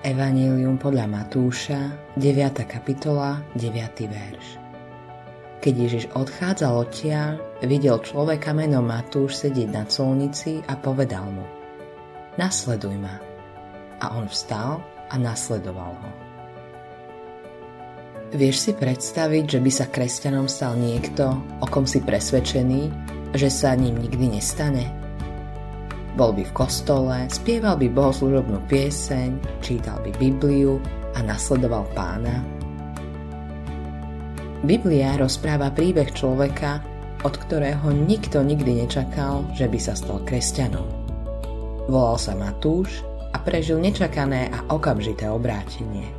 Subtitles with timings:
[0.00, 2.64] Evanílium podľa Matúša, 9.
[2.64, 4.08] kapitola, 9.
[4.08, 4.46] verš.
[5.60, 11.44] Keď Ježiš odchádzal odtiaľ, videl človeka menom Matúš sedieť na colnici a povedal mu
[12.40, 13.20] Nasleduj ma.
[14.00, 14.80] A on vstal
[15.12, 16.10] a nasledoval ho.
[18.32, 21.28] Vieš si predstaviť, že by sa kresťanom stal niekto,
[21.60, 22.82] o kom si presvedčený,
[23.36, 24.99] že sa ním nikdy nestane?
[26.18, 30.82] Bol by v kostole, spieval by bohoslužobnú pieseň, čítal by Bibliu
[31.14, 32.42] a nasledoval pána.
[34.66, 36.82] Biblia rozpráva príbeh človeka,
[37.22, 40.84] od ktorého nikto nikdy nečakal, že by sa stal kresťanom.
[41.86, 46.10] Volal sa Matúš a prežil nečakané a okamžité obrátenie.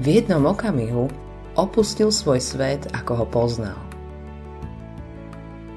[0.00, 1.10] V jednom okamihu
[1.58, 3.89] opustil svoj svet, ako ho poznal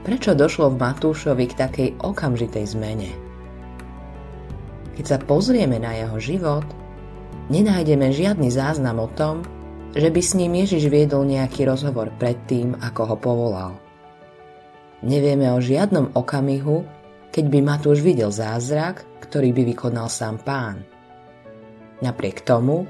[0.04, 3.12] prečo došlo v Matúšovi k takej okamžitej zmene.
[4.94, 6.68] Keď sa pozrieme na jeho život,
[7.50, 9.42] nenájdeme žiadny záznam o tom,
[9.96, 13.72] že by s ním Ježiš viedol nejaký rozhovor predtým, ako ho povolal.
[15.02, 16.86] Nevieme o žiadnom okamihu,
[17.34, 20.86] keď by Matúš videl zázrak, ktorý by vykonal sám pán.
[22.06, 22.86] Napriek tomu,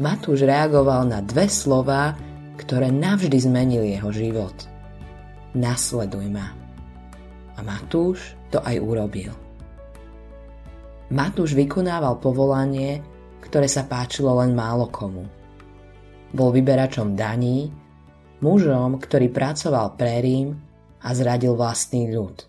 [0.00, 2.16] Matúš reagoval na dve slova,
[2.56, 4.56] ktoré navždy zmenili jeho život–
[5.54, 6.50] nasleduj ma.
[7.54, 9.30] A Matúš to aj urobil.
[11.14, 12.98] Matúš vykonával povolanie,
[13.46, 15.22] ktoré sa páčilo len málo komu.
[16.34, 17.70] Bol vyberačom daní,
[18.42, 20.58] mužom, ktorý pracoval pre Rím
[21.06, 22.42] a zradil vlastný ľud.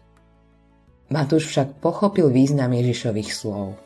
[1.14, 3.78] Matúš však pochopil význam Ježišových slov.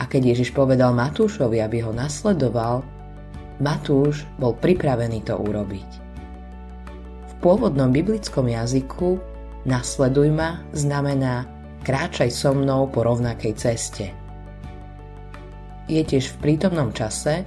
[0.00, 2.80] A keď Ježiš povedal Matúšovi, aby ho nasledoval,
[3.60, 6.01] Matúš bol pripravený to urobiť
[7.42, 9.18] pôvodnom biblickom jazyku
[9.66, 11.50] nasleduj ma znamená
[11.82, 14.14] kráčaj so mnou po rovnakej ceste.
[15.90, 17.42] Je tiež v prítomnom čase,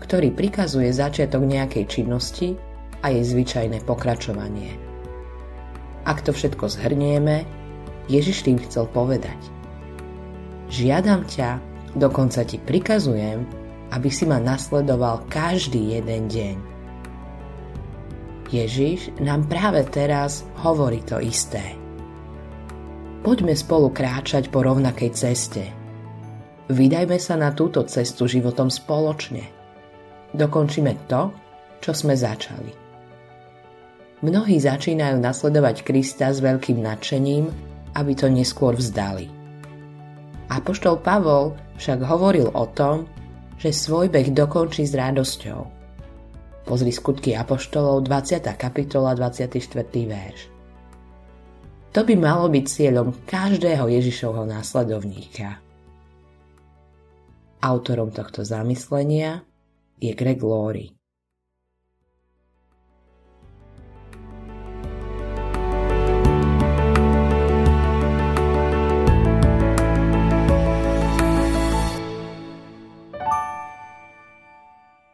[0.00, 2.56] ktorý prikazuje začiatok nejakej činnosti
[3.04, 4.72] a jej zvyčajné pokračovanie.
[6.08, 7.44] Ak to všetko zhrnieme,
[8.08, 9.36] Ježiš tým chcel povedať.
[10.72, 11.60] Žiadam ťa,
[12.00, 13.44] dokonca ti prikazujem,
[13.92, 16.75] aby si ma nasledoval každý jeden deň
[18.46, 21.74] Ježiš nám práve teraz hovorí to isté.
[23.26, 25.66] Poďme spolu kráčať po rovnakej ceste.
[26.70, 29.50] Vydajme sa na túto cestu životom spoločne.
[30.30, 31.34] Dokončíme to,
[31.82, 32.70] čo sme začali.
[34.22, 37.50] Mnohí začínajú nasledovať Krista s veľkým nadšením,
[37.98, 39.26] aby to neskôr vzdali.
[40.54, 43.10] Apoštol Pavol však hovoril o tom,
[43.58, 45.60] že svoj beh dokončí s radosťou–
[46.66, 48.42] Pozri skutky Apoštolov 20.
[48.58, 49.86] kapitola 24.
[49.86, 50.50] verš.
[51.94, 55.62] To by malo byť cieľom každého Ježišovho následovníka.
[57.62, 59.46] Autorom tohto zamyslenia
[60.02, 60.95] je Greg Laurie.